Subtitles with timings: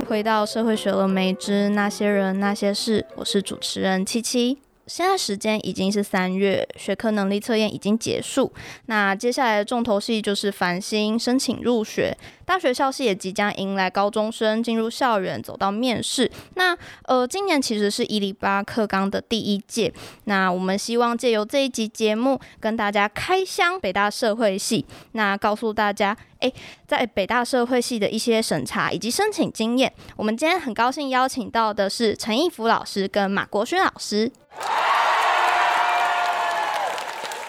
[0.00, 4.58] 回到社会学了没之那些人那些事，我是主持人七七。
[4.86, 8.52] 现在时间已经是三月，学科能力测验已经结束，
[8.86, 12.16] 那接下来的重头戏就是繁星申请入学，
[12.52, 16.30] 大学校系也即将迎来高中生进入校园，走到面试。
[16.54, 19.90] 那呃，今年其实是一零八课纲的第一届，
[20.24, 26.52] 那我们希望借由这一集节目跟大家开箱北大社会系，那告诉大家，诶，
[26.86, 29.90] 在北大社会系的一些审查以及申请经验。
[30.14, 34.30] 我们今天很高兴邀请到的是陈义福老师跟马国勋老师。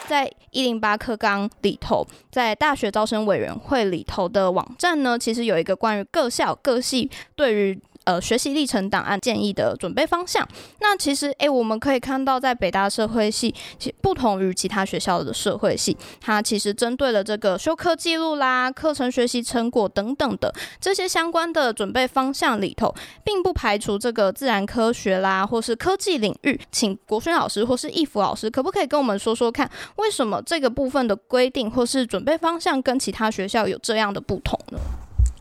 [0.08, 7.80] 在一零八课纲里头，在大学招生委员会里头的网站呢，其实有一个关于各校各系对于。
[8.06, 10.48] 呃，学习历程档案建议的准备方向。
[10.82, 26.60] 那其实，诶、我们可以看到，在北大社会系，其不同于其他学校的社会系，它其实针对了这个修课记录啦、课程学习成果等等的这些相关的准备方向里头，并不排除这个自然科学啦，或是科技领域。
[26.72, 34.80] 请国轩老师或是义福老师，可不可以跟我们说说看，为什么这个部分的规定或是准备方向跟其他学校有这样的不同呢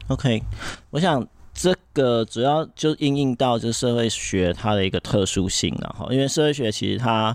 [0.08, 0.42] ？OK，
[0.90, 1.26] 我想。
[1.54, 7.34] 这个主要就应用到就是社会学它的一个特殊性，然后因为社会学其实它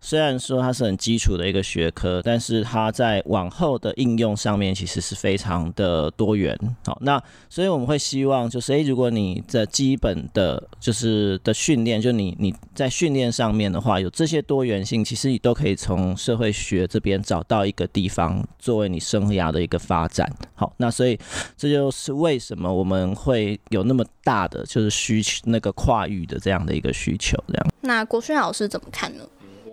[0.00, 6.58] 虽然说它是很基础的一个学科，但是它在往后的应用上面其实是非常的多元。
[6.84, 20.30] 好，那所以我们会希望就是，诶，如果你的基本的就是的训练，就你你在训练上面的话，有这些多元性，其实你都可以从社会学这边找到一个地方作为你生涯的一个发展。
[20.54, 21.18] 好，那所以
[21.56, 23.58] 这就是为什么我们会。
[23.70, 27.66] 有那么大的就是需求，那个跨域的这样的一个需求，这样。
[27.80, 29.24] 那国勋老师怎么看呢？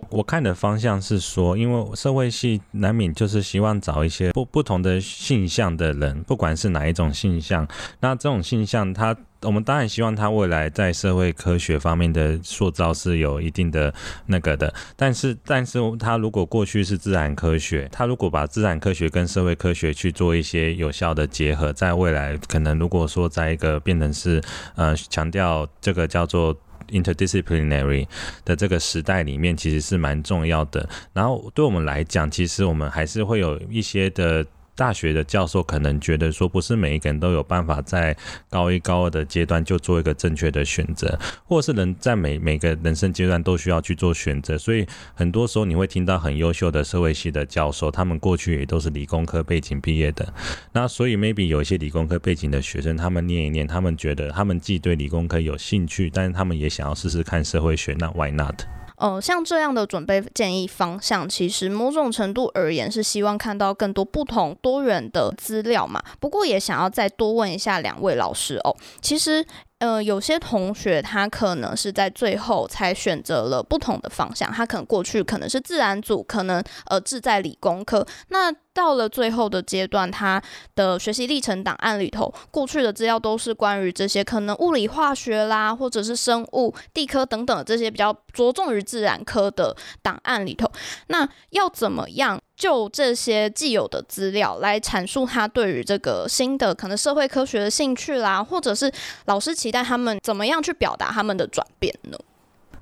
[0.08, 7.66] 我看的方向是说，因为社会系难免就是希望找一些不不同的性向的人，不管是哪一种性向，
[8.00, 9.16] 那这种性向他。
[9.46, 13.94] 我们当然希望他未来在社会科学方面的塑造是有一定的
[14.26, 24.42] 那个的，但是，但是他如果过去是自然科学，他如果把自然科学跟社会科学去做一些有效的结合，在未来可能如果说在一个变成是
[24.74, 26.56] 呃强调这个叫做
[26.88, 28.08] interdisciplinary
[28.44, 30.88] 的这个时代里面，其实是蛮重要的。
[31.12, 34.44] 然后对我们来讲，其实我们还是会有一些的。
[34.76, 38.16] 大学的教授可能觉得说，不是每一个人都有办法在
[38.50, 44.56] 高一、高二的阶段就做一个正确的选择，或是人在每每个人生阶段都需要去做选择。
[44.58, 50.30] 所以很多时候你会听到很优秀的社会系的教授，他们过去也都是理工科背景毕业的。
[50.72, 58.62] 那所以 maybe 有一些理工科背景的学生，他们念一念，他们觉得他们既对理工科有兴趣，但是他们也想要试试看社会学，那 why not？
[58.96, 66.02] 呃，像这样的准备建议方向，其实某种程度而言是希望看到更多不同多元的资料嘛。
[66.18, 69.44] 不过也想要再多问一下两位老师哦，其实。
[69.78, 78.06] 呃，有些同学他可能是在最后才选择了不同的方向，他可能过去可能是自然组，可能呃志在理工科。
[78.28, 80.42] 那到了最后的阶段，他
[80.74, 90.70] 的学习历程档案里头，过去的资料都是关于这些可能物理化学啦，或者是生物、地科等等这些比较着重于自然科的档案里头。
[91.08, 92.40] 那要怎么样？
[92.56, 98.90] 就这些既有的资料来阐述他对于这个新的可能社会科学的兴趣啦，或者是
[99.26, 102.18] 老师期待他们怎么样去表达他们的转变呢？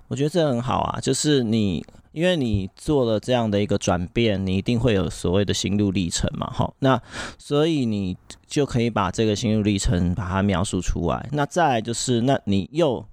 [0.06, 7.00] 我觉得这很好啊，就是你因为你做了这样的一个转变，你一定会有所谓的心路历程嘛，哈，那
[7.36, 11.28] 所以你就可以把这个心路历程把它描述出来。
[11.32, 13.04] 那再来就是，那你又。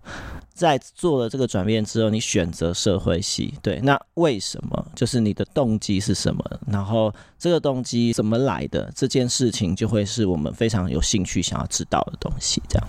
[0.62, 4.86] 在做了这个转变之后，你选择社会系，对，那为什么？
[4.96, 6.46] 就是你的动机是什么？
[6.68, 8.92] 然后这个动机怎么来的？
[8.96, 12.62] 这件事情就会是我们非常有兴趣想要知道的东西。
[12.70, 12.88] 这样。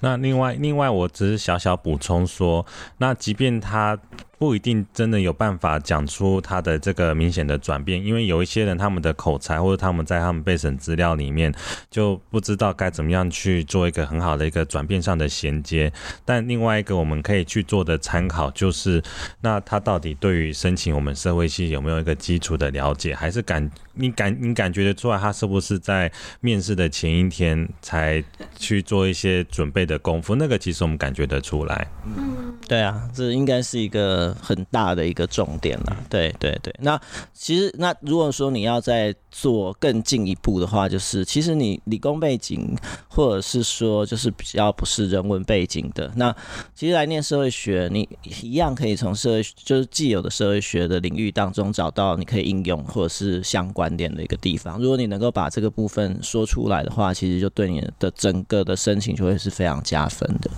[0.00, 2.64] 那另外，另外，我只是小小补充说，
[2.98, 3.98] 那即便他。
[4.42, 11.54] 不一定真的有办法讲出他的这个明显的转变，因为有一些人他们的口才或者他们在他们备审资料里面
[11.88, 15.92] 就不知道该怎么样去做一个很好的一个转变上的衔接。
[16.24, 19.00] 但另外一个我们可以去做的参考就是，
[19.42, 26.10] 那他到底对于申请我们社会系有没有一个基础的了解，还是感你感你感觉得出来他是不是在
[26.40, 28.20] 面试的前一天才
[28.56, 30.34] 去做一些准备的功夫？
[30.34, 31.86] 那个其实我们感觉得出来。
[32.04, 34.31] 嗯，对啊，这应该是一个。
[34.40, 35.96] 很大的一个重点了。
[36.08, 37.00] 对对对，那
[37.32, 42.76] 其实那如果说你要再做更进一步的话，就是其实你理工背景
[43.08, 46.34] 或者是说就是比较不是人文背景的，那
[46.74, 48.08] 其实来念社会学，你
[48.42, 54.78] 一样可以从社会就是既有的社会学的领域当中找到你可以应用或者是相关点的一个地方。
[54.80, 60.50] 如果你能够把这个部分说出来的话，其实就对你的整个的申请就会是非常加分的。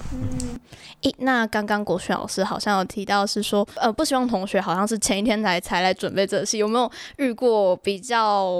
[1.04, 8.50] 诶，那刚刚国勋老师好像有提到是说，呃，不希望同学好像是前一天才才来准备这个戏，有没有遇过比较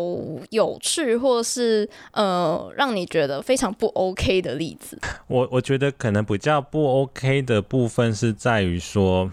[0.51, 4.99] 有趣或是呃让你觉得非常不 OK 的例子？
[5.27, 9.29] 我我觉得可能比较不 OK 的部分是在于说，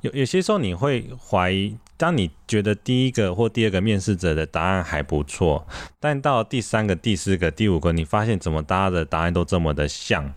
[0.00, 1.76] 有有些时候你会怀疑。
[1.98, 5.66] 当你觉得第一个或第二个面试者的答案还不错，
[5.98, 10.30] 但到第三个、第四个、第五个，你发现怎么大家的答案都这么的像，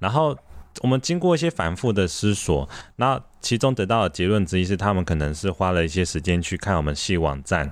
[0.00, 0.36] 然后
[0.80, 3.22] 我们经过一些反复的思索，那。
[3.44, 7.70] 其中得到的结论之一是，他们可能是花了一些时间去看我们系网站。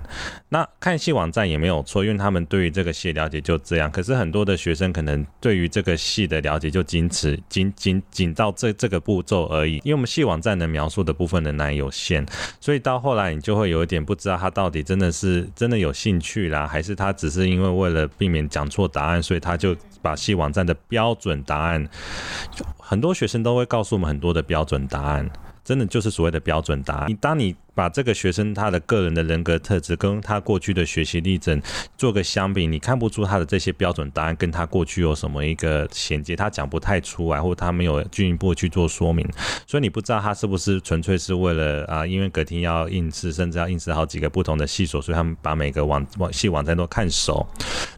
[0.50, 3.90] 那看系网站也没有错，因为他们对于这个系了解就这样。
[3.90, 9.76] 可是很多的学生可能对于这个系的了解就仅此仅仅仅到这这个步骤而已。
[9.76, 12.26] 因为我们系网站能描述的部分仍然有限，
[12.60, 21.88] 所以到后来你就会有一点不知道他到底真的是真的有兴趣啦，还是他只是因为为了避免讲错答案，所以他就把系网站的标准答案。
[22.78, 25.30] 很多学生都会告诉我们很多的标准答案。
[25.64, 27.11] 真的就是所谓的标准答案。
[27.11, 31.60] 你当你把这个学生他的个人的人格特质跟他过去的学习历程
[31.96, 39.26] 做个相比，你看不出他的这些标准答案跟他过去有什么一个衔接，他讲不太出来，或他没有进一步去做说明，
[39.66, 47.46] 所以你不知道他是不是纯粹是为了啊，因为隔天要应试，甚至要应试好几个不同的系所，所以他们把每个网网系网站都看熟。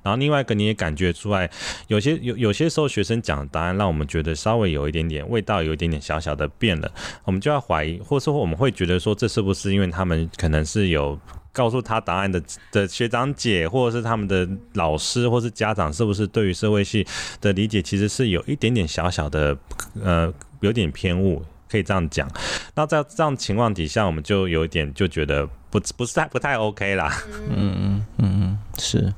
[0.05, 1.51] 然后另外一个你也感觉出来，
[1.89, 6.93] 有些有有些时候学生讲的答案让我们觉得稍微有一点点味道，有一点点小小的变了，
[7.25, 9.64] 我们就要怀疑，或者说我们会觉得说这是不是？
[9.65, 11.19] 是因为他们可能是有
[11.53, 17.07] 告诉他答案的的学长姐，或者是他们的老师，或是家长，是不是对于社会系
[17.41, 19.57] 的理解其实是有一点点小小的
[20.03, 22.29] 呃有点偏误，可以这样讲。
[22.75, 27.11] 那在这样情况底下，我们就有一点就觉得不不是太不太 OK 啦。
[27.49, 29.15] 嗯嗯嗯嗯，是。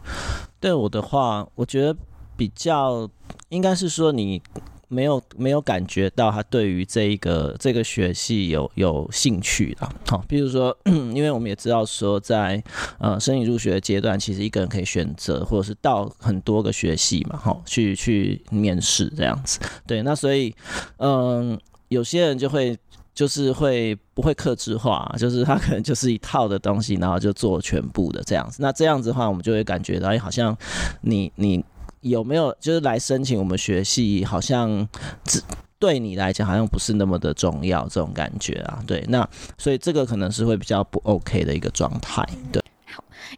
[0.61, 1.97] 对我的话，我觉得
[2.37, 3.11] 比较
[3.49, 4.41] 应该是说你。
[4.89, 12.63] 没有没有感觉到他对于这一个这个学系有有兴趣的，好，比如说， 因为我们也知道说在
[12.99, 20.55] 呃申请入学的阶段，其实一个人可以选择或者是到很多个学系嘛，好，去去面试这样子，对，那所以
[20.99, 21.59] 嗯、
[21.89, 22.79] 有些人就会
[23.13, 30.57] 就是会不会克制化，就是他可能就是一套的东西，然后就做全部的这样子，那这样子的话，我们就会感觉到，哎，好像
[31.01, 31.65] 你你。
[32.09, 34.89] 有没有就是来申请我们学系，好像
[35.25, 35.43] 只
[35.79, 38.83] 对你来讲好像不是那么的重要这种感觉啊？
[38.87, 42.63] 对，那所以这个可能是会比较不 OK 的一个状态，对。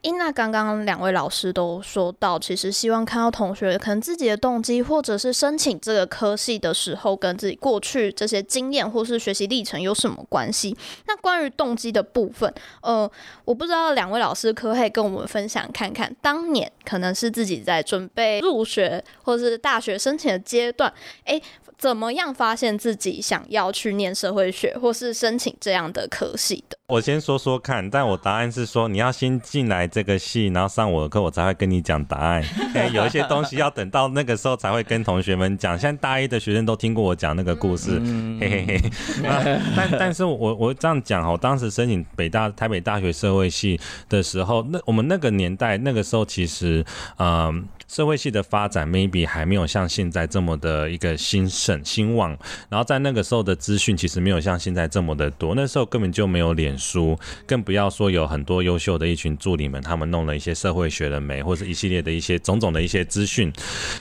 [0.03, 10.77] 因那刚刚两位老师都说到，其实希望看到同学可能自己的动机，或者是申请这个科系的时候，跟自己过去这些经验或是学习历程有什么关系？
[11.07, 12.53] 那关于动机的部分，
[12.83, 13.11] 呃，
[13.45, 20.93] 我不知道两位老师可不可以跟我们分享看看，当年可能是自己在准备入学或是大学申请的阶段，
[21.25, 21.43] 诶，
[21.77, 26.78] 怎么样发现自己想要去念社会学，或是申请这样的科系的？
[26.89, 32.43] 我先说说看，但我答案是说，你要先进来这个系，然后上我的课，我才会跟你讲答案。
[32.73, 35.79] 欸， 有一些东西要等到那个时候才会跟同学们讲。
[35.79, 38.01] 现在大一的学生都听过我讲那个故事，
[38.41, 38.91] 嘿嘿嘿。
[39.77, 46.83] 但但是我我这样讲哦，当时申请北大台北大学社会系的时候，那我们那个年代那个时候其实，
[47.19, 47.69] 嗯。
[47.89, 63.51] 社会系的发展 maybe 还没有像现在这么的一个兴盛兴旺，然后在那个时候的资讯其实没有像现在这么的多，那时候根本就没有脸书，更不要说有很多优秀的一群助理们，他们弄了一些社会学的媒或者一系列的一些种种的一些资讯。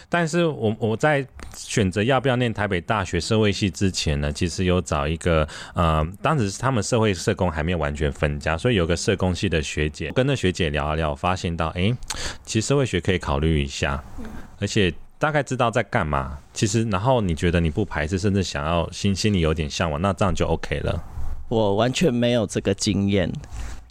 [0.10, 1.26] 但是我我在
[1.56, 11.96] 选择要不要念台北大学社会系之前呢，其实有找一个呃，当时他们社会社工还没有完全分家，所以有个社工系的学姐跟那学姐聊一聊，发现到哎，
[12.44, 13.77] 其实社会学可以考虑一下。
[13.78, 14.04] 下，
[14.60, 16.38] 而且大概知道在干嘛。
[16.54, 21.04] 其实，然后你觉得你不排斥，甚至想要心心里有点向往，那这样就 OK 了。
[21.50, 23.32] 我完全没有这个经验，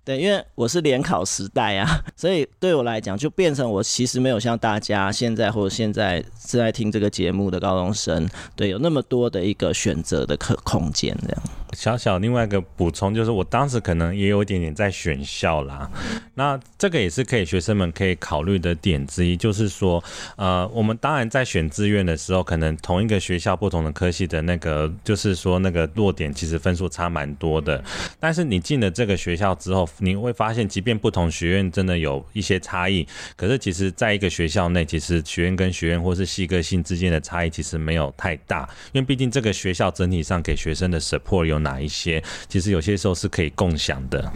[0.04, 11.42] 对，因为我是联考时代啊， 所以对我来讲，就变成我其实没有像大家现在或者现在正在听这个节目的高中生，对，有那么多的一个选择的可空间这样。
[11.76, 15.88] 小小另外一个补充，就是我当时可能也有一点点在选校啦。
[16.34, 20.02] 那这个也是可以学生们可以考虑的点之一，就是说，
[20.36, 27.82] 呃，我们当然在选志愿的时候，可能同一个学校不同的科系的那个，就是说那个落点其实分数差蛮多的。
[28.18, 33.06] 但是你进了这个学校之后，你会发现，即便不同学院真的有一些差异，
[33.36, 44.32] 可是其实在一个学校内，其实学院跟学院或是系个性之间的差异其实没有太大，因为毕竟这个学校整体上给学生的 support 有哪一些，其实有些时候是可以共享的。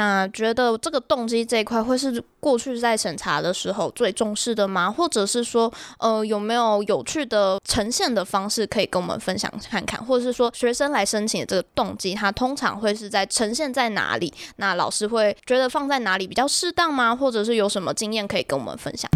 [0.00, 4.90] 那觉得这个动机这一块会是过去在审查的时候最重视的吗？
[4.90, 10.02] 或者是说，呃，有没有有趣的呈现的方式可以跟我们分享看看？
[10.02, 14.32] 或者是说，学生来申请的这个动机，它通常会是在呈现在哪里？
[14.56, 17.14] 那老师会觉得放在哪里比较适当吗？
[17.14, 19.10] 或者是有什么经验可以跟我们分享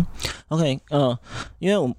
[0.49, 1.19] ？OK，嗯、呃，
[1.61, 1.91] 因为我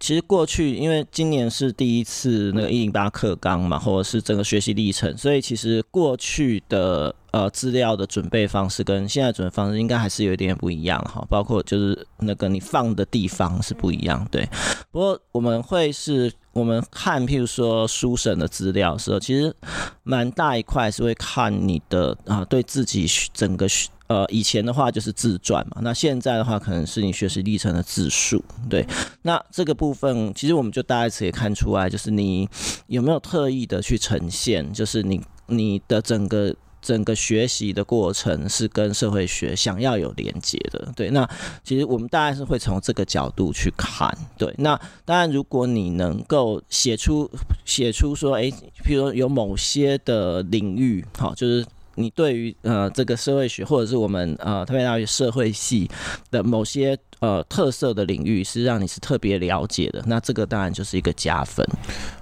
[0.00, 7.14] 其实过去因为今年是第一次那个一零八课纲嘛，或者是整个学习历程，所以其实过去的。
[7.36, 14.48] 呃，资料的准备方式跟现在准备方式应该还是有一点不一样哈，包括就是那个你放的地方是不一样，对。
[14.90, 19.54] 不过我们会是我们看，譬如说书审的资料时候，其实
[20.02, 23.66] 蛮大一块是会看你的啊，对自己整个
[24.06, 28.86] 呃以前的话就是自传嘛，那现在的话可能是你学习历程的自述，对。
[29.20, 32.48] 那这个部分其实我们就大概可以看出来，就是你
[32.86, 36.56] 有没有特意的去呈现，就是你你的整个。
[36.86, 41.10] 整个学习的过程是跟社会学想要有连接的，对。
[41.10, 41.28] 那
[41.64, 44.54] 其实我们大概是会从这个角度去看，对。
[44.58, 47.28] 那当然，如果你能够写出
[47.64, 48.52] 写出说，诶，
[48.84, 51.66] 譬如说有某些的领域，好，就是
[51.96, 55.90] 你对于呃这个社会学或者是我们呃特别大学社会系
[56.30, 61.66] 的某些呃特色的领域是让你是特别了解的，那这个当然就是一个加分。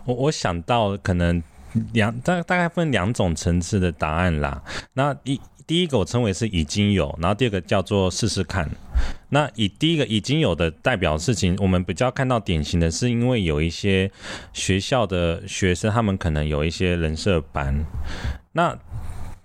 [0.07, 1.43] 我我想到可能。
[1.93, 4.63] 两大大概分两种层次的答案啦。
[4.95, 8.69] 那一第一个我称为是已经有，然后第二个叫做试试看。
[9.31, 14.11] 那以第一个已经有的代表事情，我们比较看到典型的是，因为有一些
[14.53, 17.85] 学校的学生，他们可能有一些人设班，
[18.53, 18.79] 那。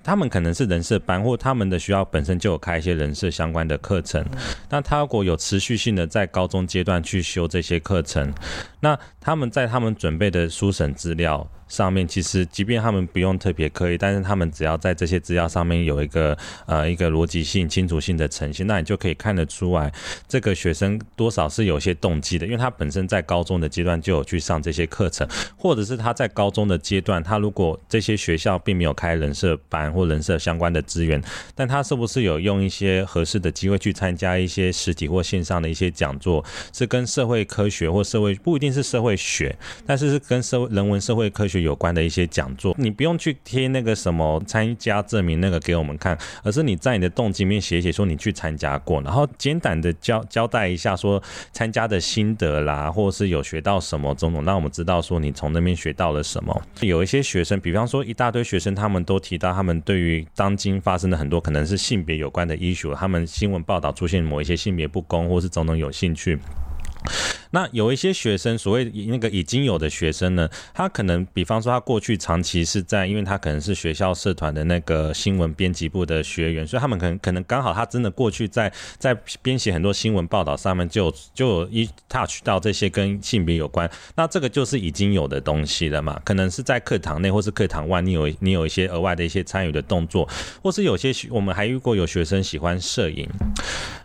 [0.02, 4.26] 他们可能是人设班，或他们的学校本身就有开一些人设相关的课程。
[4.70, 8.34] 那他如果有持续性的在高中阶段去修这些课程，
[8.80, 19.94] 那他们在他们准备的书审资料上面，其实即便他们不用特别刻意，但是他们只要在这些资料上面有一个呃一个逻辑性、清楚性的呈现，那你就可以看得出来，
[20.28, 31.22] 这个学生多少是有些动机的，因为他本身在高中的阶段就有去上这些课程，或者是他在高中的阶段，他如果这些学校并没有开人设班或人设相关的资源，
[31.54, 41.59] 但他是不是有用一些合适的机会去参加一些实体或线上的一些讲座，是跟社会科学或社会不一定是社会学，但是是跟社会人文社会科学。
[41.60, 56.62] 有关的一些讲座，你不用去贴那个什么参加证明那个给我们看，而是你在你的动机面写写说你去参加过，然后简短的交交代一下说参加的心得啦，或者是有学到什么种种，让我们知道说你从那边学到了什么。
[56.82, 66.40] 有一些学生，比方说一大堆学生，他们都提到他们对于当今发生的很多可能是性别有关的 issue，他们新闻报道出现某一些性别不公，或是种种有兴趣。
[67.52, 86.22] 那有一些学生，所谓那个已经有的学生呢，他可能，比方说他过去长期是在，因为他可能是学校社团的那个新闻编辑部的学员，所以他们可能可能刚好他真的过去在在编写很多新闻报道上面就就一 touch 到这些跟性别有关，那这个就是已经有的东西了嘛？
[86.24, 90.30] 可能是在课堂内或是课堂外，你有你有一些额外的一些参与的动作，
[90.62, 93.28] 或是有些我们还遇过有学生喜欢摄影。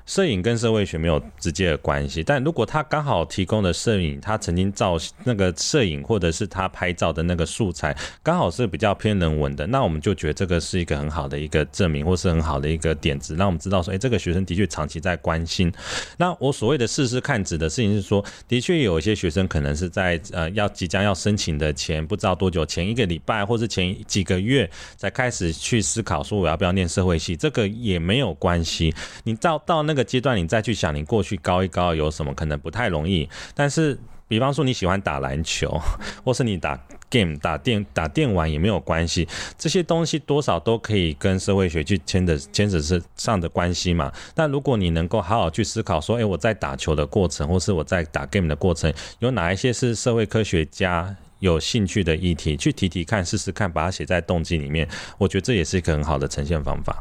[0.06, 15.72] 摄影跟社会学没有直接的关系，但如果他刚好提供的摄影，他曾经照那个摄影或者是他拍照的那个素材，刚好是比较偏人文的，那我们就觉得这个是一个很好的一个证明，或是很好的一个点子，让我们知道说，哎，这个学生的确长期在关心。
[16.16, 28.94] 那我所谓的试试看，指的事情是说，的确有一些学生可能是在呃要即将要申请的前不知道多久，前一个礼拜或是前几个月才开始去思考说我要不要念社会系，这个也没有关系。
[29.24, 30.04] 你到到那个。
[30.04, 33.23] 阶段，你再去想你过去高一高有什么可能不太容易。
[33.54, 35.80] 但是，比方说你喜欢打篮球，
[36.24, 36.78] 或是你打
[37.10, 39.28] game 打电打电玩也没有关系。
[39.58, 44.10] 这些东西多少都可以跟社会学去牵的牵扯是上的关系嘛。
[44.34, 54.88] 但如果你能够好好去思考说，诶，我在打球的过程，或是我在打 game 的过程，有哪一些是社会科学家有兴趣的议题，去提提看，试试看，把它写在动机里面。
[55.18, 57.00] 我觉得这也是一个很好的呈现方法。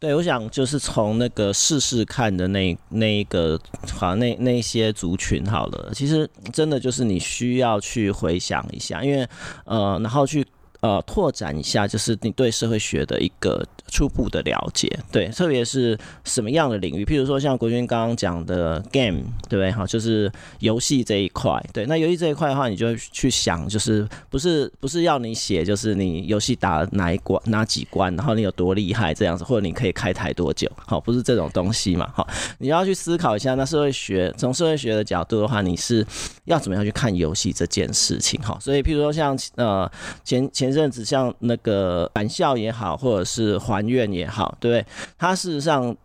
[0.00, 3.60] 对，我想就是从那个试试看的那那一个
[3.92, 9.28] 好那那些族群好了，其实真的就是你需要去回想一下，因为
[9.66, 10.42] 呃，然后去
[10.80, 19.70] 呃拓展一下，就是你对社会学的一个初步的了解，对，特别是什么样的领域，譬如说像国军刚刚讲的 game，对不对？
[19.72, 32.26] 哈，就是游戏这一块，对，那游戏这一块的话，你就去想，就是不是不是要你写，就是你游戏打哪一关哪几关，然后你有多厉害这样子，或者你可以开台多久，好，不是这种东西嘛，好，
[32.58, 36.06] 你要去思考一下，那社会学从社会学的角度的话，你是
[36.44, 39.90] 要怎么样去看游戏这件事情，哈，所以譬如说像呃
[40.24, 44.84] 前前阵子像那个返校也好，或者是还愿也好，对，
[45.18, 45.96] 它事实上。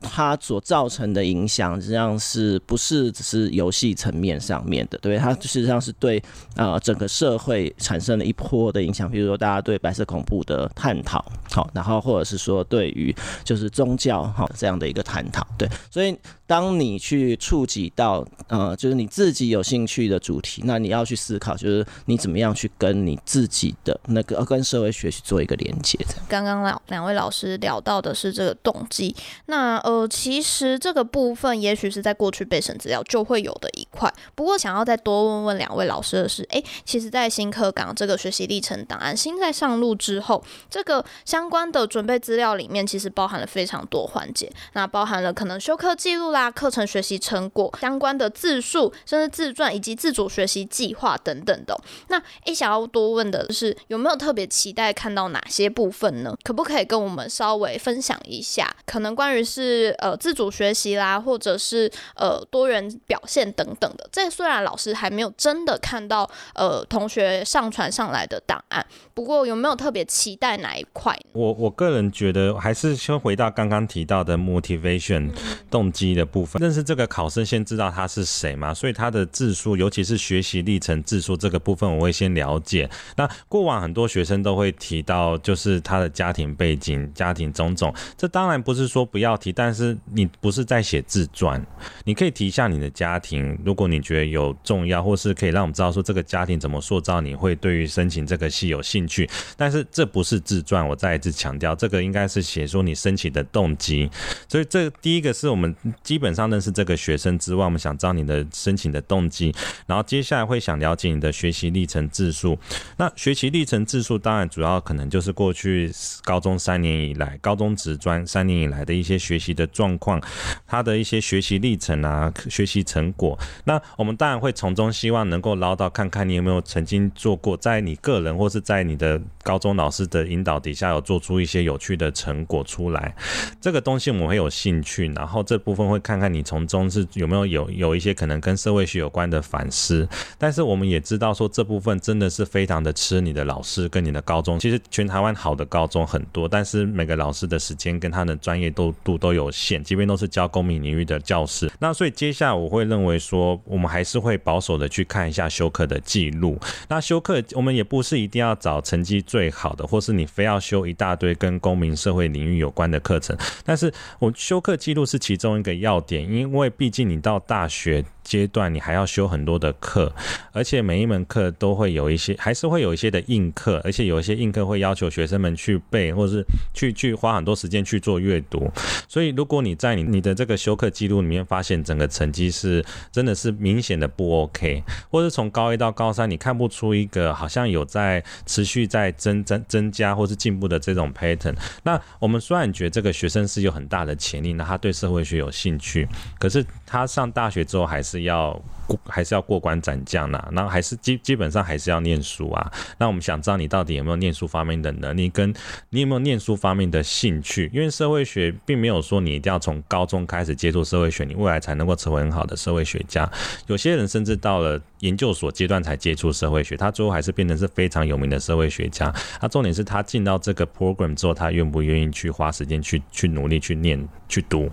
[0.00, 4.98] 它所造成的影响，实际上是不是只是游戏层面上面的？
[4.98, 6.22] 对，它实际上是对
[6.56, 9.10] 呃整个社会产生了一波的影响。
[9.10, 15.68] 比如说，大家对白色恐怖的探讨，好，然后或者是说对于就是宗教哈这样的一个探讨，对。
[15.90, 16.16] 所以，
[16.46, 25.98] 当你去触及到呃就是你自己有兴趣的主题，那你要去思考，就是你怎么样去跟你自己的那个跟社会学去做一个连接。
[26.28, 29.14] 刚刚两两位老师聊到的是这个动机。
[29.46, 34.12] 那那呃，其实这个部分也许是在过去备审资料就会有的一块。
[34.34, 44.52] 不过，想要再多问问两位老师的是，诶，其实，在新课纲这个学习历程档案新在上路之后，这个相关的准备资料里面，其实包含了非常多环节。
[44.72, 51.80] 那包含了可能修课记录啦、课程学习成果相关的自述，甚至自传以及自主学习计划等等的。
[52.08, 56.36] 那诶，想要多问的是，有没有特别期待看到哪些部分呢？
[56.42, 58.74] 可不可以跟我们稍微分享一下？
[58.84, 64.08] 可能关于是呃自主学习啦，或者是呃多元表现等等的。
[64.10, 71.16] 这虽然老师还没有真的看到呃同学上传上来的档案，不过有没有特别期待哪一块？
[71.32, 75.30] 我我个人觉得还是先回到刚刚提到的 motivation
[75.70, 76.60] 动机的部分。
[76.62, 82.88] 认识这个考生，先知道他是谁嘛，所以他的字数，尤其是学习历程字数这个部分，我会先了解。
[83.16, 91.64] 那过往很多学生都会提到，就是他的家庭背景、家庭种种，这当然不是说不要提，但是你不是在写自传，
[92.04, 99.28] 你可以提一下你的家庭，如果你觉得有重要，或是可以让我们知道说这个家庭怎么塑造你会对于申请这个系有兴趣。
[99.56, 104.10] 但是这不是自传，我再一次强调，这个应该是写说你申请的动机。
[104.48, 109.54] 所以这第一个是我们基本上认识这个学生之外，我们想知道你的申请的动机，
[109.86, 112.58] 然后接下来会想了解你的学习历程字数。
[112.96, 115.90] 那学习历程字数当然主要可能就是过去
[116.22, 120.20] 高中三年以来，高中职专三年以来的一些学习的状况，
[120.66, 123.38] 他的一些学习历程啊，学习成果。
[123.64, 133.14] 那我们当然会从中希望能够捞到，看看你有没有曾经做过，在你个人或是在你的高中老师的引导底下，有做出一些有趣的成果出来。
[133.60, 140.06] 这个东西我们会有兴趣，然后这部分会看看你从中是有没有有有一些可能跟社会学有关的反思。
[140.38, 144.58] 但是我们也知道说，这部分真的是非常的吃你的老师跟你的高中。
[144.58, 151.70] 其实全台湾好的高中很多，但是每个老师的时间跟他的专业都度都有限，即便都是教公民领域的教师。
[151.78, 156.58] 那所以接下来我会认为说，我们还是会保守的去看一下修课的记录。
[156.88, 163.36] 那修课我们也不是一定要找成绩最好的，或是你非要修一大堆跟公民社会领域有关的课程。
[163.64, 168.04] 但是我修课记录是其中一个要点，因为毕竟你到大学。
[168.24, 170.10] 阶段你还要修很多的课，
[170.50, 178.66] 而且每一门课都会有一些，还是会有一些的硬课，而且有一些硬课会要求学生们去背，或者是去去花很多时间去做阅读。
[179.08, 196.08] 所以如果你在你你的这个修课记录里面发现整个成绩是真的是明显的不 OK，或者从高一到高三你看不出一个好像有在持续在增增增加或是进步的这种 pattern，那我们虽然觉得这个学生是有很大的潜力，那他对社会学有兴趣，
[196.40, 198.24] 可是他上大学之后还是。
[198.24, 198.58] 要，
[199.06, 200.48] 还是要过关斩将呐？
[200.52, 202.72] 然后还是基基本上还是要念书啊。
[202.98, 205.52] 那我们想知道你到底有没有念书方面的能力，跟
[205.90, 207.70] 你有没有念书方面的兴趣？
[207.72, 213.30] 因为社会学并没有说你一定要从高中开始接触社会学，你未来才能够成为很好的社会学家。
[213.66, 219.12] 有些人甚至到了研究所阶段才接触社会学，他最后还是变成是非常有名的社会学家。
[219.40, 224.70] 他重点是他进到这个 program 之后，他愿不愿意去花时间去去努力去念去读。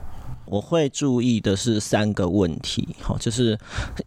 [0.52, 3.58] 我会注意的是三个问题，好，就是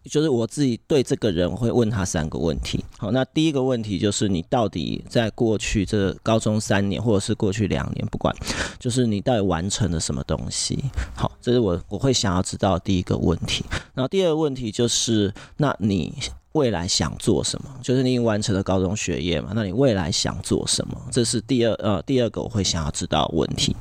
[0.04, 8.37] 就是我自己对这个人会问他三个问题，好，那第一个问题就是你到底在过去这高中三年或者是过去两年，不管，
[8.78, 10.85] 就是你到底完成了什么东西，
[11.16, 13.64] 好，这是我我会想要知道第一个问题。
[13.94, 16.12] 然后第二个问题就是，那你
[16.52, 17.70] 未来想做什么？
[17.80, 20.94] 就是你已经完成了高中学业嘛，那你未来想做什么？
[21.11, 23.74] 这是第二呃第二个我会想要知道问题。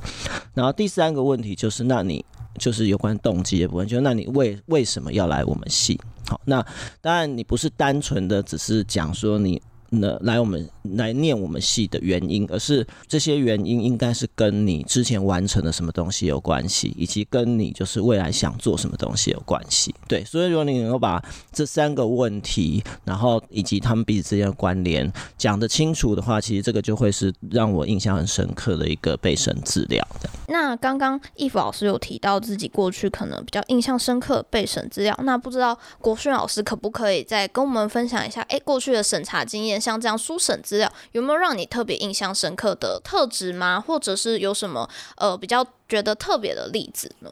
[0.54, 2.24] 然后第三个问题就是，那你。
[2.58, 6.00] 就是有关动机的部分，就那你为为什么要来我们系？
[6.26, 6.64] 好，那
[7.00, 19.94] 当然你不是单纯的只是讲说你那来我们来念我们系的原因，而是这些原因应该是跟你之前完成的什么东西有关系，以及跟你就是未来想做什么东西有关系。
[20.06, 30.06] 对，所以如果你能够把这三个问题，然后以及他们彼此之间的关联讲得清楚的话，其实这个就会是让我印象很深刻的一个备审资料。
[30.48, 38.42] 那刚刚易甫老师有提到自己过去可能比较印象深刻备审资料，那不知道国训老师可不可以再跟我们分享一下？
[38.42, 40.73] 哎，过去的审查经验，像这样书审资
[41.12, 43.80] 有没有让你特别印象深刻的特质吗？
[43.80, 47.30] 或者是有什么呃比较觉得特别的例子呢？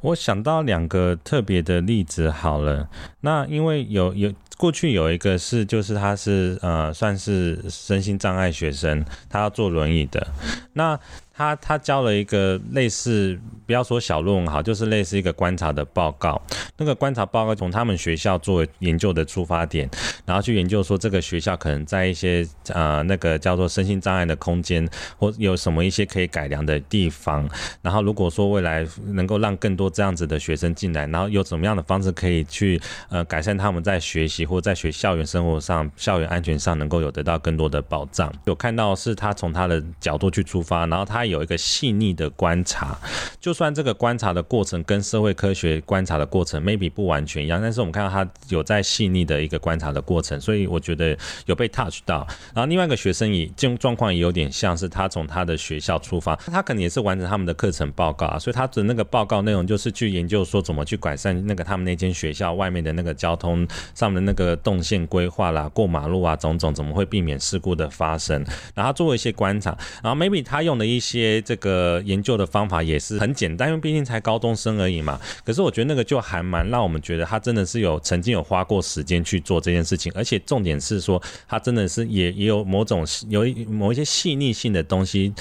[0.00, 2.88] 我想到两个特别的例子好了，
[3.20, 10.26] 那因为有有过去有一个是就是他是呃算是身心障碍学生，他要坐轮椅的，
[10.74, 10.98] 那。
[11.34, 16.40] 他他交了一个类似，不要说小论文好，就是类似一个观察的报告。
[16.76, 19.88] 那个观察报告从他们学校作为研究的出发点，
[20.26, 27.48] 然后去研究说这个学校可能在一些呃那个叫做身心障碍的空间，或有什么一些可以改良的地方。
[27.80, 38.30] 然后如果说未来能够让更多这样子的学生进来，然后有怎么样的方式可以去呃改善他们在学习或在学校园生活上、校园安全上能够有得到更多的保障。
[38.44, 41.21] 有看到是他从他的角度去出发，然后他。
[41.22, 42.98] 他有一个细腻的观察，
[43.40, 52.26] 就算这个观察的过程跟社会科学观察的过程 maybe 不完全一样，但是我们看到他有在细腻的一个观察的过程，所以我觉得有被 touch 到。
[52.52, 68.44] 然后另外一个学生也这种状况也有点像是他从他的学校出发，他可能也是完成他们的课程报告啊，所以他的那个报告内容就是去研究说怎么去改善那个他们那间学校外面的那个交通上面的那个动线规划啦、过马路啊种种，怎么会避免事故的发生。
[68.74, 71.11] 然后他做一些观察，然后 maybe 他用的一些。
[71.12, 75.20] 些这个研究的方法也是很简单，因为毕竟才高中生而已嘛。
[75.44, 85.34] 可是我觉得那个就还蛮让我们觉得他真的是有曾经有花过时间去做这件事情，而且重点是说他真的是也也有某种有某一些细腻性的东西。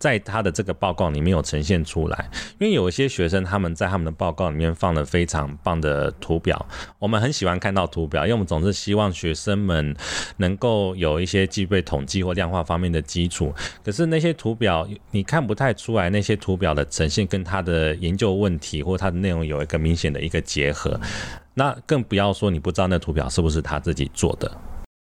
[0.00, 6.66] 在他的这个报告里面有呈现出来，因为有一些学生他们在他们的报告里面放了非常棒的图表，
[6.98, 9.94] 我们很喜欢看到图表，因为我们总是希望学生们
[10.38, 13.52] 能够有一些具备统计或量化方面的基础。
[13.84, 20.98] 可是那些图表你看不太出来，那些图表的呈现跟他的研究问题或他的内容有一个明显的一个结合，
[21.52, 24.50] 那更不要说你不知道那图表是不是他自己做的。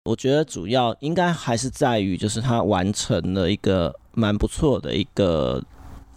[0.04, 5.62] 我觉得主要应该还是在于，就是他完成了一个蛮不错的一个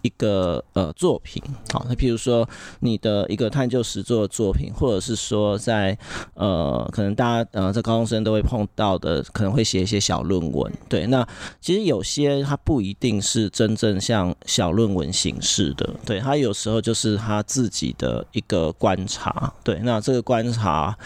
[0.02, 1.42] 一个呃作品。
[1.72, 2.46] 好，那譬如说
[2.80, 5.96] 你的一个探究实作的作品，或者是说在
[6.34, 10.70] 呃可能大家呃在高中生都会碰到的，可能会写一些小论文。
[10.90, 11.26] 对，那
[11.60, 19.52] 其实有些它不一定是真正像小论文形式的，对，它有时候就是他自己的一个观察。
[19.62, 20.98] 对，那这个观察。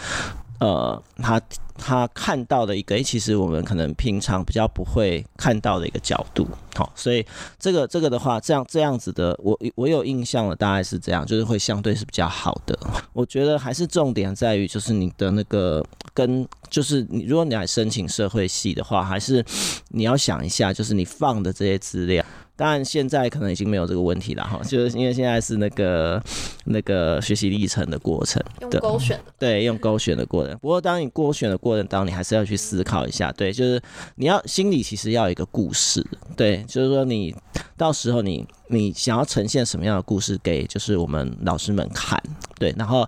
[0.59, 1.41] 呃，他
[1.77, 6.45] 他看到的一个，诶，其实我们可能平常比较不会看到的一个角度，
[6.75, 7.25] 好，所以
[7.57, 12.77] 这个这个的话，这样这样子的，我我有印象的大概是这样，就是会相对是比较好的。
[13.13, 15.81] 我觉得还是重点在于，就是你的那个
[16.13, 19.43] 跟，就是你如果你来申请社会系的话，还是
[19.89, 22.23] 你要想一下，就是你放的这些资料。
[22.59, 26.21] 当然，现在可能已经没有这个问题了哈， 就是因为现在是那个
[26.65, 30.57] 那个学习历程的过程，用勾选的，对，用勾选的过程。
[30.57, 33.81] 不过，当你勾选的过程当中，你还是要去思考一下，对，就是
[34.15, 37.33] 你要心里其实要有一个故事，对，就是说你
[37.77, 42.21] 到时候你你想要呈现什么样的故事给就是我们老师们看，
[42.59, 43.07] 对，然后。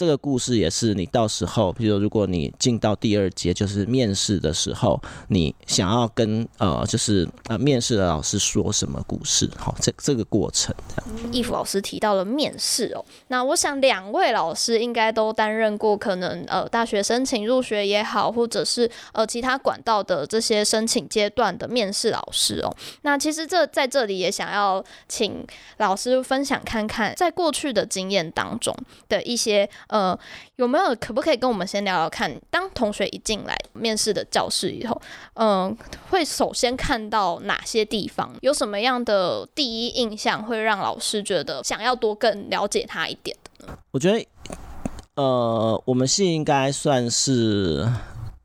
[0.00, 9.46] 这个故事也是你到时候，比如如果你进到第二节，就是面试的时候，你想要跟呃，就是呃面试的老师说什么故事？
[9.58, 10.74] 好，这这个过程。
[11.30, 22.74] 易甫老师提到了面试哦，那我想两位老师应该都担任过可能呃大学申请入学也好，或者是呃其他管道的这些申请阶段的面试老师哦。
[23.02, 28.74] 那其实这在这里也想要请老师分享看看，在过去的经验当中
[29.06, 29.68] 的一些。
[29.90, 30.18] 呃，
[30.56, 32.34] 有没有可不可以跟我们先聊聊看？
[32.50, 35.02] 当同学一进来面试的教室以后，
[35.34, 35.76] 嗯、
[36.10, 38.32] 会首先看到哪些地方？
[38.40, 43.78] 有什么样的第一印象会让老师觉得想要多更了解他一点的呢？
[43.90, 44.26] 我觉得，
[45.16, 47.86] 呃，我们系应该算是。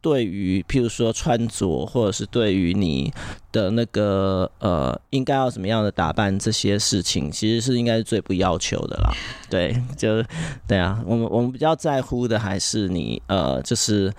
[0.06, 3.12] 对于，譬如说穿着，或者是对于你
[3.52, 9.12] 的那个呃，应该要怎么样的打扮这些事情，其实是应该是最不要求的啦。
[9.50, 10.24] 对，就
[10.68, 14.14] 对啊，我们我们比较在乎的还是你呃，就是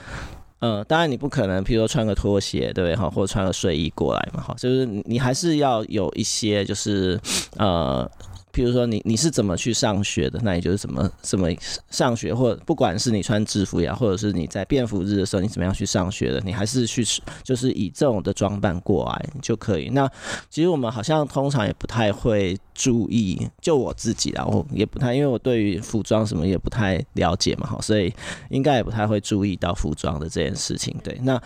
[0.59, 2.97] 呃，当然你不可能，譬如说穿个拖鞋，对不对？
[2.97, 7.17] 哈，或者穿个睡衣过来嘛，哈，就是你还是要有一些就是
[7.59, 8.11] 呃。
[8.57, 11.47] 比如说你你是怎么去上学的，那你就是怎么怎么
[11.91, 17.05] 上学，或不管是你穿制服呀，或者是你在便服日的时候，你怎么样去上学的，你还是去
[17.43, 19.91] 就是以这种的装扮过来就可以。
[19.91, 20.11] 那
[20.49, 28.11] 其实我们好像通常也不太会注意，就我自己啦，我也不太，因为我对于服装什么也不太了解嘛，哈，所以
[28.49, 30.97] 应该也不太会注意到服装的这件事情。
[31.05, 31.39] 对，那。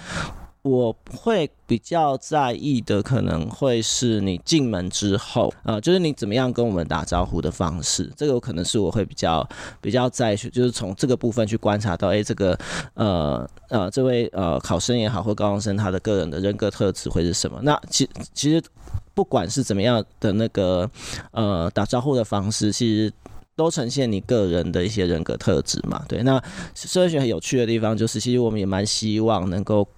[0.63, 9.49] 我会比较在意的，可能会是你进门之后，呃，就是你怎么样跟我们打招呼的方式，这个可能是我会比较
[9.81, 12.59] 比较在意，就是从这个部分去观察到，哎，这个
[12.93, 17.59] 呃呃，这位呃考生也好，或高中生他的个人的人格特质会是什么？
[17.63, 18.63] 那其其实
[19.15, 20.91] 不管是怎么样的那个
[21.31, 23.11] 呃打招呼的方式，其实
[23.57, 26.05] 都呈现你个人的一些人格特质嘛。
[26.07, 26.43] 对，那
[26.75, 29.89] 社会学很有趣的地方就是，其实我们也蛮希望能够。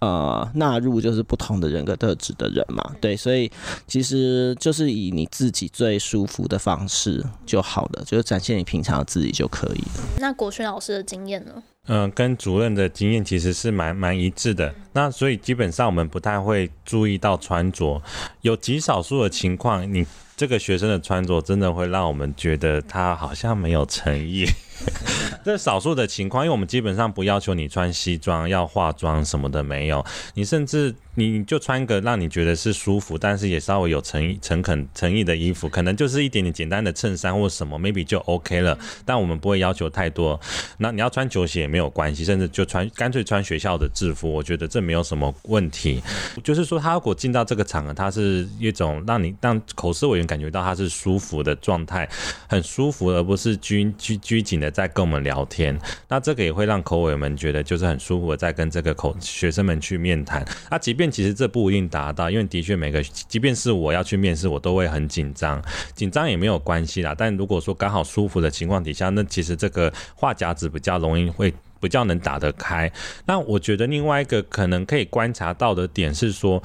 [0.00, 3.50] 呃，纳入就是不同的人格特质的人嘛，对，所以
[3.86, 10.04] 其实就是以你自己最舒服的方式就好了，就是展现你平常的自己就可以了。
[10.20, 11.52] 那国勋老师的经验呢？
[11.88, 14.72] 嗯、呃，跟主任的经验其实是蛮蛮一致的。
[14.92, 18.00] 那所以基本上我们不太会注意到穿着，
[18.42, 20.06] 有极少数的情况，你
[20.36, 24.44] 这个学生的穿着真的会让我们觉得他好像没有诚意。
[25.44, 30.04] 这少数的情况，因为我们基本上不要求你穿西装、要化妆什么的，没有。
[30.34, 38.78] 你甚至你就穿个让你觉得是舒服，但是也稍微有诚意、诚恳、诚意的衣服，可能就是一点点简单的衬衫或什么，maybe 就 OK 了。
[39.04, 40.38] 但我们不会要求太多。
[40.76, 46.02] 那你要穿球鞋也没有关系，甚至就穿干脆穿学校的制服，我觉得这没有什么问题。
[46.44, 52.08] 就是说，他如果进到这个场合，他是一种让你让口试委员感觉到他是舒服的状态，
[52.46, 54.67] 很舒服，而不是拘拘拘谨的。
[54.70, 55.78] 在跟我们聊天，
[56.08, 60.44] 那这个也会让口委们觉得就是很舒服的，在跟这个口学生们去面谈。
[60.70, 65.62] 那即便其实这不一定达到，因为的确每个，即便是我要去面试，我都会很紧张，
[65.94, 67.14] 紧张也没有关系啦。
[67.16, 72.90] 但如果说刚好舒服的情况底下，那其实这个话匣子比较容易会比较能打得开。
[73.26, 76.62] 那我觉得另外一个可能可以观察到的点是说，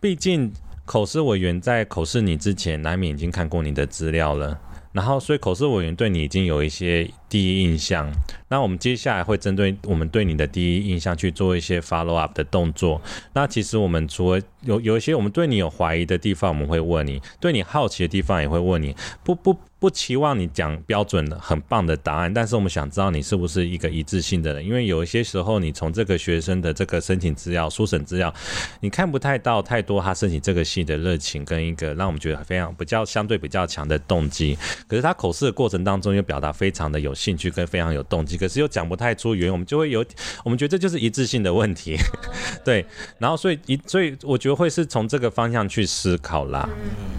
[0.00, 0.52] 毕竟
[0.84, 4.58] 口试委员在口试你之前，难免已经看过你的资料了。
[4.92, 8.10] 然后，所以口试委员对你已经有一些第一印象。
[8.50, 13.00] 那我们接下来会针对我们对你的第一印象去做一些 follow up 的动作。
[13.32, 18.94] 那其实我们除了有有一些我们对你有怀疑的地方，我们会问你；对你好奇的地方也会问你。
[19.22, 24.66] 不不不期望你讲标准的很棒的答案，但是我们想知道你是不是一个一致性的人。
[24.66, 28.34] 因为有一些时候，你从这个学生的这个申请资料、书审资料，
[28.80, 34.58] 你看不太到太多他申请这个系的热情跟一个让我们觉得非常比较相对比较强的动机。
[34.86, 38.39] 可是他口试的过程当中又表达非常的有兴趣跟非常有动机。
[38.40, 40.02] 可是又讲不太出原因，我们就会有，
[40.42, 41.96] 我们觉得这就是一致性的问题，
[42.64, 42.84] 对。
[43.18, 46.66] 然后所以一，所以我觉得会是从这个方向去思考啦。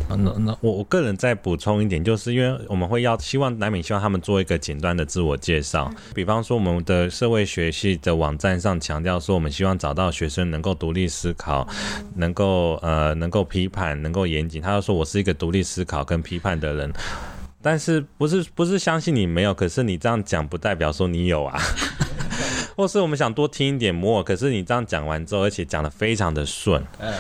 [0.10, 11.68] 那那我我个人再补充一点，就是因为我们会要希望难免希望他们做一个简单的自我介绍，比方说我们的社会学系的网站上强调说，我们希望找到学生能够独立思考，
[12.16, 14.62] 能够呃能够批判，能够严谨。
[14.62, 16.92] 他就说我是一个独立思考跟批判的人。
[17.62, 21.60] 但是不是不是相信你没有，可是你这样讲不代表说你有啊，
[22.76, 27.14] 或是我们想多听一点 more，可是你这样讲完之后，而且讲的非常的顺，嗯，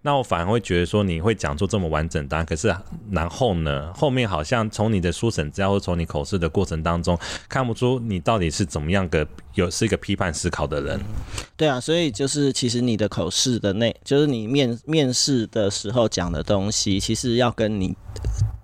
[0.00, 2.74] 那我反而会觉得说你会讲出这么完整答案，可是
[3.10, 11.00] 然后呢，后面好像从你的书审资料或从你口试的过程当中看不出你到底是怎么样的，有是一个批判思考的人，
[11.56, 17.96] 对啊，所以就是其实你的口试的那，就是你面面试的时候讲的东西，其实要跟你。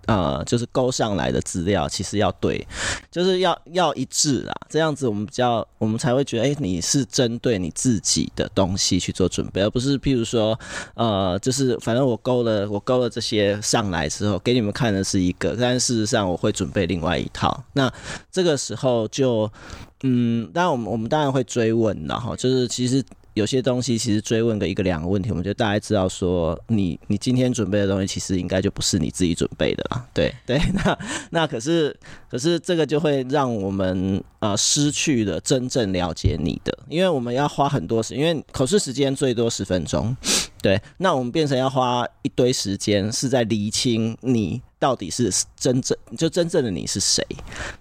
[0.09, 2.67] 呃，就是勾上来的资料，其实要对，
[3.11, 10.59] 就是要要一致啦，这样子我们比较，我们才会觉得，哎、你是针对你自己的东西去做准备，而不是譬如说，
[10.95, 17.93] 呃，就是反正我勾了，我勾了这些上来之后，给你们看的是一个，但事实上我会准备另外一套，那
[18.33, 19.53] 这个时候就，
[20.03, 23.05] 嗯，当然我们我们当然会追问，然后就是其实。
[23.35, 30.05] 有些东西其实追问个一个两个问题，我们就大概知道说你你今天准备的东西其实应该就不是你自己准备的啦。
[30.13, 30.99] 对 对，那
[31.31, 31.97] 那可是
[32.29, 40.17] 可是这个就会让我们呃失去了真正了解你的，因为我们要花很多时，因为考试时间最多十分钟，
[40.61, 47.25] 对，那我们变成要花一堆时间是在厘清你到底是真正就真正的你是谁，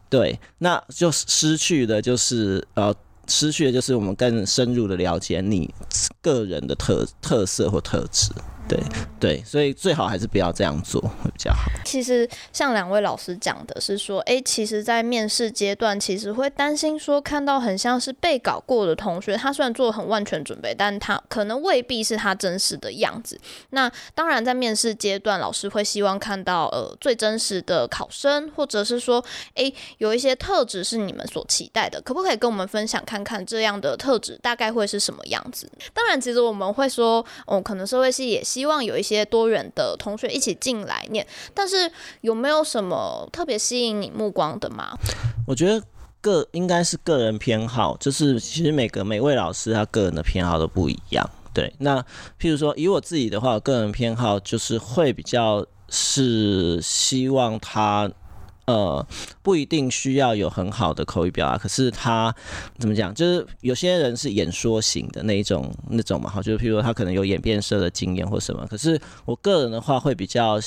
[0.10, 2.94] 对，那就失去的就是呃。
[3.30, 5.70] 失去的就是我们更深入的了解你
[6.22, 8.32] 个人的特特色或特质。
[8.68, 8.80] 对
[9.20, 11.72] 对，所以最好还是不要这样做会比较好。
[11.86, 23.40] 其实像两位老师讲的是说，哎，其实，在面试阶段，其实会担心说，看到很像是被搞过的同学，他虽然做了很万全准备，但他可能未必是他真实的样子。
[23.70, 29.24] 那当然，在面试阶段，老师会希望看到呃最真实的考生，或者是说，
[29.56, 35.72] 哎，有一些特质是你们所期待的，可不可以跟我们分享看看这样的特质大概会是什么样子？
[35.94, 41.92] 当然，其实我们会说，哦，可能社会系也希望有一些多元的同学一起进来念，但是
[42.22, 44.98] 有没有什么特别吸引你目光的吗？
[45.46, 45.80] 我觉得
[46.22, 51.24] 个应该是个人偏好，就是其实每个每位老师他个人的偏好都不一样。
[51.54, 52.02] 对，那
[52.42, 58.12] 譬如说以我自己的话，我个人偏好就是会比较是希望他。
[58.68, 59.06] 呃，
[59.42, 62.34] 不一定需要有很好的口语表达，可是他
[62.78, 63.14] 怎么讲？
[63.14, 68.68] 就是有些人是演说型的那一种那种嘛，哈，就是譬如说他可能有演变社的经验或什么。
[68.68, 70.60] 可是我个人的话会比较。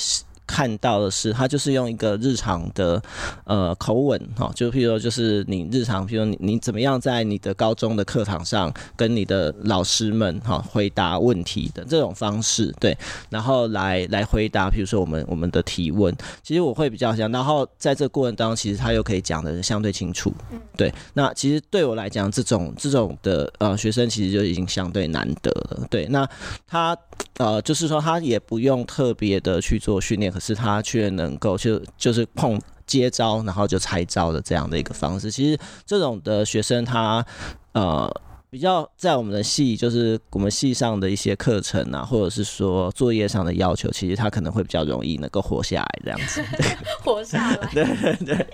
[0.51, 3.01] 看到的是，他就是用一个日常的
[3.45, 20.35] 呃口吻哈，就譬如说，就是你日常，譬如你你怎么样在你的高中的课堂上跟你的老师们哈回答问题的这种方式，对，然后来来回答，譬如说我们我们的提问，其实我会比较想，然后在这个过程当中，其实他又可以讲的相对清楚，
[20.77, 26.29] 对，那其实对我来讲，这种这种的呃学生其实就已经相对难得了，对，那
[26.67, 26.97] 他
[27.37, 30.40] 呃就是说他也不用特别的去做训练。
[30.41, 35.31] 是他却能够就就是碰接招，然后就拆招的这样的一个方式。
[35.31, 37.25] 其实这种的学生他，
[37.73, 46.43] 他呃比较在我们的系，就是我们系上的一些课程啊，或者是说作业上的要求，其实他可能会比较容易能够活下来这样子。
[47.05, 47.71] 活下来？
[47.73, 48.47] 对 对对，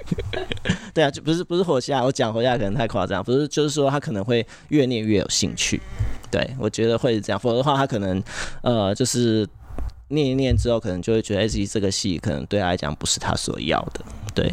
[0.93, 5.81] 对啊，就不是不是活下来，我讲活下来可能太夸张，不是就是说他可能会越念越有兴趣。
[6.31, 8.23] 对，我觉得会是这样，否则的话他可能
[8.61, 9.49] 呃就是。
[10.09, 14.53] 念一念之后，可能就会觉得 S E 这个系可能对他来讲不是他所要的，对。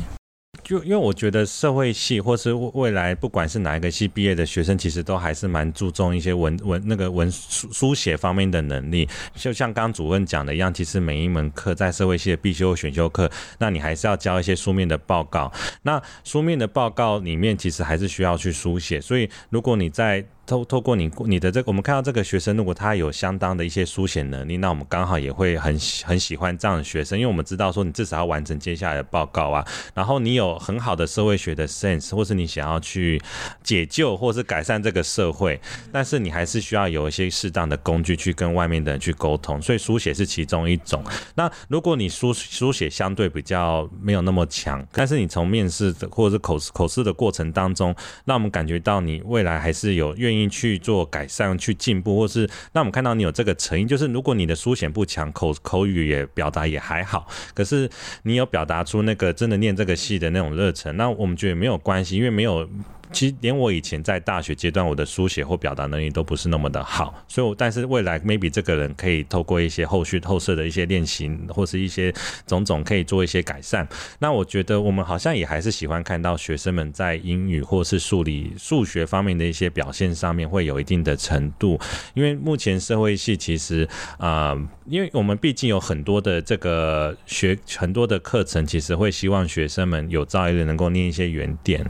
[0.63, 9.09] 就因为我觉得社会系或是未来不管是哪一个系毕业的学生，其实都还是蛮注重一些文文那个文书书写方面的能力。
[9.35, 15.51] 就像刚主任讲的一样，其实每一门课在社会系的必修选修课，那你还是要交一些书面的报告。
[15.81, 19.01] 那书面的报告里面，其实还是需要去书写。
[19.01, 33.21] 所以如果你在透透过你你的这个，我们看到这个学生，如果他有相当的一些书写能力，那我们刚好也会很很喜欢这样的学生，因为我们知道说你至少要完成接下来的报告啊，然后你有很好的社会学的 sense，或是你想要去
[33.63, 35.59] 解救或是改善这个社会，
[35.91, 41.01] 但是你还是需要有一些适当的工具去跟外面的人去沟通，所以书写是其中一种。
[41.35, 50.53] 那如果你书书写相对比较没有那么强，但是你从面试或者是口口试的过程当中，让我们感觉到你未来还是有愿愿意。
[50.53, 57.89] 去做改善、去进步，或是那我们看到你有这个诚意，就是如果你的书写不强，口口语也表达也还好，可是
[58.21, 62.69] 你有表达出那个真的念这个戏的那种热忱，那我们觉得没有关系，因为没有。
[63.13, 72.13] 其实连我以前在大学阶段，我的书写或表达能力都不是那么的好，所以我但是未来 maybe 这个人可以透过一些后续后设的一些练习，或是一些
[72.47, 73.87] 种种可以做一些改善。
[74.19, 81.79] 那我觉得我们好像也还是喜欢看到学生们在英语或是数理数学方面的一些表现上面会有一定的程度，
[82.15, 91.85] 因为目前社会系其实啊、因为我们毕竟有很多的这个学很多的课程，其实会希望学生们有朝一日能够念一些原点。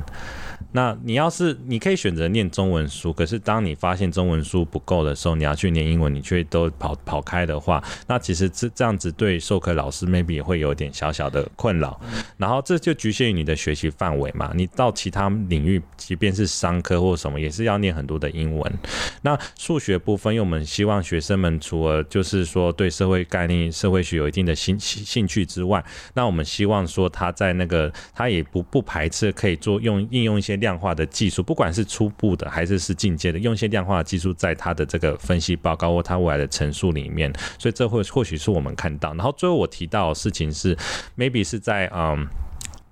[0.73, 12.01] 那你要是你可以选择念中文书，可是当你发现中文书不够的时候，你要去念英文，你却都跑跑开的话，那其实这这样子对授课老师 maybe 也会有点小小的困扰。
[12.37, 18.73] 然后这就局限于你的学习范围嘛，你到其他领域，即便是商科或什么，也是要念很多的英文。
[19.21, 30.57] 那数学部分，因为我们希望学生们除了就是说对社会概念、社会学有一定的兴兴趣之外，那我们希望说他在那个他也不不排斥可以做用应用一些。
[30.63, 39.13] 量化的技术，不管是初步的还是是进阶的，用一些量化的技术在他的这个分析报告或他未来的陈述里面，所以这会或许是我们看到。
[39.13, 40.75] 然后最后我提到的事情是
[41.17, 42.25] ，maybe 是在嗯。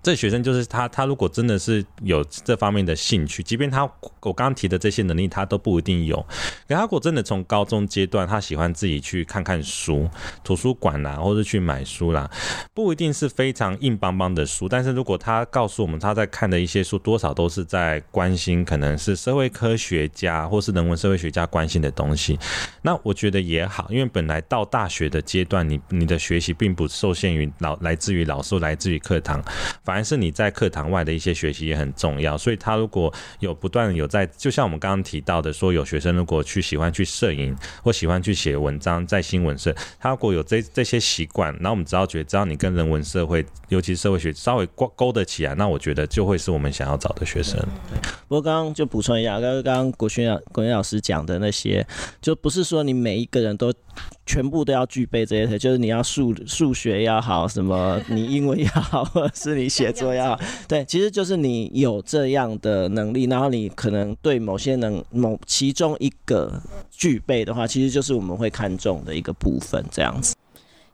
[0.04, 3.84] 这学生就是他，他如果真的是有这方面的兴趣，即便他
[4.22, 6.18] 我刚刚提的这些能力他都不一定有。
[6.68, 10.10] 可他如果真的从高中阶段，他喜欢自己去看看书，
[10.44, 12.30] 图书馆啦，或者去买书啦，
[12.74, 14.68] 不一定是非常硬邦邦的书。
[14.68, 22.40] 但是如果他告诉我们他在看的一些书，多少都是在关心可能是社会科学家或是人文社会学家关心的东西，
[22.82, 29.44] 那我觉得也好，因为本来到大学的阶段，你你的学习并不受限于老来自于老师，来自于课堂。
[29.92, 32.38] 反而是你在课堂外的一些学习也很重要。
[32.38, 47.60] 所以他如果有不断有在，就像我们刚刚提到的，说有学生如果去喜欢去摄影或喜欢去写文章，在新闻社，他如果有这这些习惯，那我们只要觉得只要你跟人文社会，尤其是社会学稍微勾勾得起来，那我觉得就会是我们想要找的学生。
[48.30, 51.86] 不过刚刚就补充一下，刚刚刚刚国勋老国勋老师讲的那些，
[52.22, 53.74] 就不是说你每一个人都。
[54.32, 60.40] 全部都要具备这些，就是你要数数学要好，什么 你英文要好，或者是你写作要好，
[60.70, 70.34] 对，其实就是你有这样的能力，然后你可能对某些能某其中一个具备的话，其实就是我们会看重的一个部分，这样子。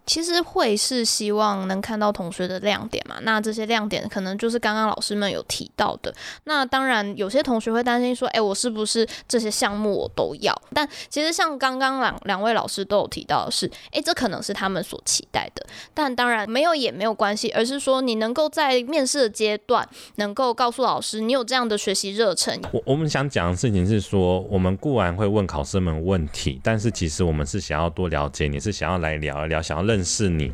[0.08, 6.12] 其实会是希望能看到同学的亮点嘛，那这些亮点可能就是刚刚老师们有提到的。
[6.46, 10.56] 那当然有些同学会担心说，哎，我是不是这些项目我都要？
[10.74, 15.68] 但其实像刚刚两两位老师都有提到的是，哎，这可能是他们所期待的。
[15.94, 19.86] 但当然没有也没有关系，而是说你能够在面试的阶段
[20.16, 22.58] 能够告诉老师你有这样的学习热忱。
[22.72, 29.97] 我我们想讲的事情是说，我们固然会问考生们问题，但是其实我们是想要多了解你，是想要来聊一聊，想要认。
[29.98, 30.52] 认识你，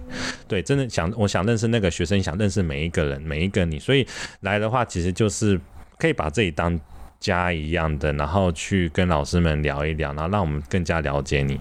[0.48, 4.08] 对，真的想，我想认识那个学生，想认识每一个人，每一个你，所以
[4.40, 5.60] 来的话，其实就是
[5.98, 6.80] 可以把自己当
[7.20, 11.60] 家一样的，然后去跟老师们聊一聊，然后让我们更加了解你。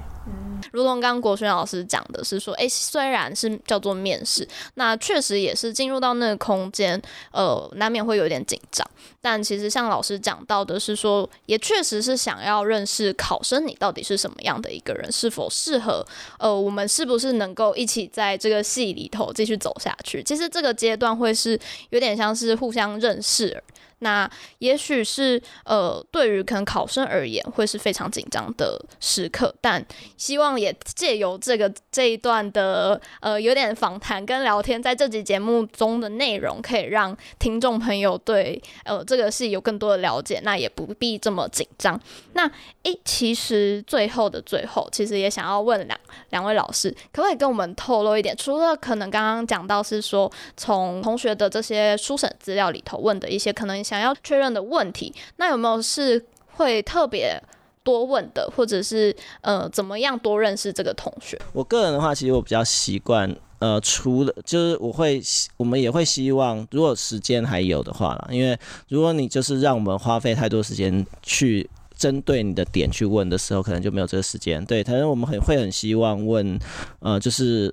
[0.73, 7.01] 如同刚刚国勋老师讲的是说，诶，虽然是叫做面试，那确实也是进入到那个空间，
[7.33, 8.89] 呃，难免会有点紧张。
[9.20, 16.07] 但其实像老师讲到的是说，也确实是想要认识考生你到底是什么样的一个人，是否适合，
[16.39, 20.23] 呃，我们是不是能够一起在这个系里头继续走下去？
[20.23, 21.59] 其实这个阶段会是
[21.91, 23.62] 有点像是互相认识。
[24.01, 29.85] 那也许是呃，对于可能考生而言，会是非常紧张的时刻，但
[30.16, 42.00] 希望也借由这个这一段的呃有点访谈跟聊天，在这集节目中的内容，可以让听众朋友对呃这个系有更多的了解，那也不必这么紧张。
[42.32, 42.50] 那
[42.84, 46.00] 诶，其实最后的最后，其实也想要问两
[46.30, 48.34] 两位老师，可不可以跟我们透露一点？
[48.36, 53.82] 除了可能刚刚讲到是说从同学的这些书审资料里头问的一些可能。
[53.82, 57.42] 想要确认的问题，那有没有是会特别
[57.85, 61.41] 多问的，或者是呃怎么样多认识这个同学？
[61.53, 65.20] 我个人的话，其实我比较习惯，呃，除了就是我会，
[65.57, 68.59] 我们也会希望，如果时间还有的话啦，因为
[68.89, 74.64] 如果你就是让我们花费太多时间去针对你的点去问的时候，可能就没有这个时间。
[74.64, 76.59] 对，可能我们很会很希望问，
[77.01, 77.72] 呃，就是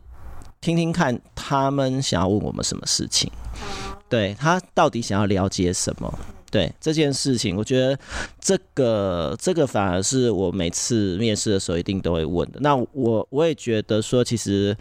[0.62, 3.32] 听听看他们想要问我们什么事情。
[4.08, 6.12] 对，他到底想要了解什么？
[6.52, 7.98] 对这件事情，我觉得
[8.40, 12.60] 这个这个反而是我每次面试的时候一定都会问的。
[12.62, 14.76] 那我我也觉得说，其实，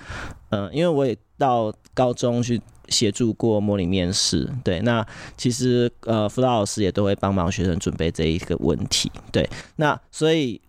[0.50, 5.06] 嗯、因为我也到高中去协助过模拟面试，对，那
[5.36, 10.60] 其实呃，辅导老师也都会帮忙学生准备这一个问题，对，那所以。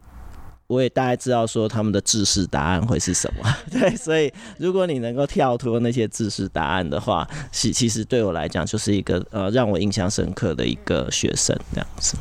[0.70, 12.16] 我也大概知道说他们的制式答案会是什么， 对，所以如果你能够跳脱那些制式答案的话，其其实对我来讲就是一个呃让我印象深刻的一个学生这样子。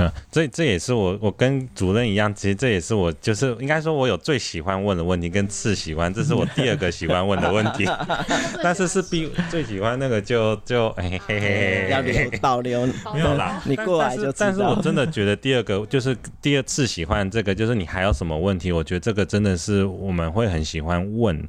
[0.00, 7.86] 嗯，这这也是我我跟主任一样，其实这也是我就是应该说，我有最喜欢问的问题跟次喜欢，这是我第二个喜欢问的问题，
[8.64, 18.72] 但是是比最喜欢那个就就嘿嘿嘿，要留保留没有啦， 你过来就但是我真的觉得第二个就是第二次喜欢这个，就是你还有什么问题？
[18.72, 21.46] 我觉得这个真的是我们会很喜欢问。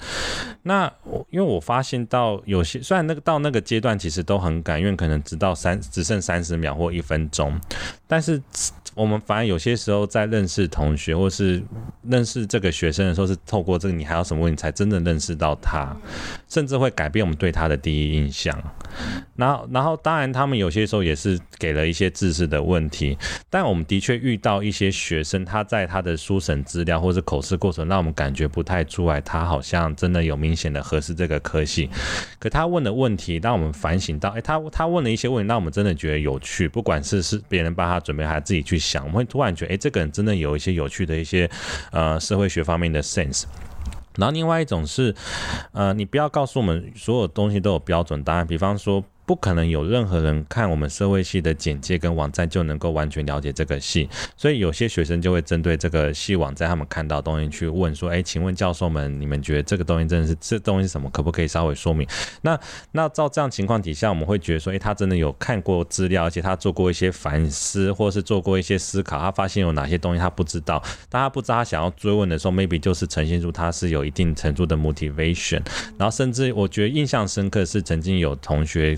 [0.64, 7.58] 那我因为我发现到有些虽然那个到那个阶段其实都很赶，因为可能直到三只剩三十秒或一分钟，
[8.08, 8.41] 但是。
[8.50, 11.64] it's 我们反而有些时候在认识同学或是
[12.04, 15.96] 认识这个学生的时候，是透过这个你还有什么问题，才真正认识到他，
[16.50, 18.58] 甚至会改变我们对他的第一印象。
[19.36, 23.18] 然后，然后当然他们有些时候也是给了一些知识的问题，
[23.50, 31.90] 但我们的确遇到一些学生，他在他的书审资料或是口试过程，让我们感觉不太出来，他好像真的有明显的合适这个科系。
[32.38, 41.50] 可他问的问题，让我们反省到，哎，他他问了一些问题，让我们真的觉得有趣，不管是是别人帮他准备，还是自己去想，我们会突然觉得，哎，这个人真的有一些有趣的一些
[41.92, 43.44] 呃社会学方面的 sense。
[44.18, 45.16] 然后另外一种是，
[45.72, 61.10] 呃，你不要告诉我们所有东西都有标准答案，比方说不可能有任何人看我们社会系的简介跟网站就能够完全了解这个系，所以有些学生就会针对这个系网站他们看到东西去问说，哎，请问教授们，你们觉得这个东西真的是这东西什么？
[61.12, 62.06] 可不可以稍微说明？
[62.42, 62.60] 那
[62.92, 75.62] 那照这样情况底下，我们会觉得说，哎，他真的有看过资料，而且他做过一些反思，或是做过一些思考，他发现有哪些东西他不知道，当他不知道他想要追问的时候，maybe 就是呈现出他是有一定程度的 motivation，
[75.98, 78.98] 然后甚至我觉得印象深刻是曾经有同学。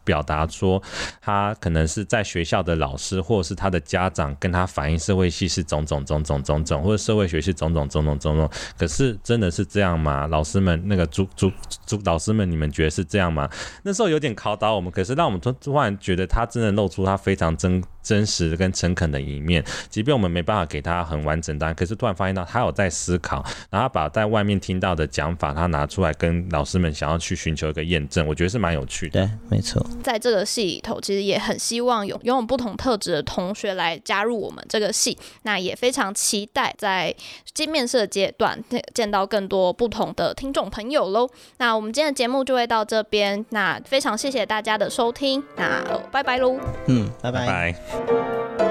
[0.03, 0.81] 表达说，
[1.21, 8.49] 他可能是在学校的老师，或者是他的家长跟他反映社会系是种种种种种种，或者社会学是种种种种种种。
[8.77, 10.27] 可是真的是这样吗？
[10.27, 11.51] 老师们，那个主主
[11.85, 13.49] 主老师们，你们觉得是这样吗？
[13.83, 17.83] 那时候有点考倒我们，可是让我们突突然觉得他真的露出他非常真。
[18.03, 29.23] 真实跟诚恳的一面，即便我们没办法给他很完整答案，可是突然发现到他有在思考，然后把在外面听到的讲法，他拿出来跟老师们想要去寻求一个验证，我觉得是蛮有趣的。
[29.23, 29.85] 对，没错。
[30.03, 37.13] 在这个系里头，其实也很希望有拥有不同特质的同学来加入我们这个系，那也非常期待在
[37.53, 38.61] 见面试的阶段
[38.93, 41.29] 见到更多不同的听众朋友喽。
[41.57, 46.57] 那我们今天的节目就会到这边，那非常谢谢大家的收听，那拜拜喽。
[46.87, 47.45] 嗯，拜拜。
[47.45, 47.73] 拜
[48.57, 48.70] 拜。